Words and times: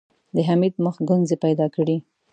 د 0.35 0.37
حميد 0.47 0.73
مخ 0.85 0.95
ګونځې 1.07 1.35
پيدا 1.43 1.65
کړې. 1.75 1.97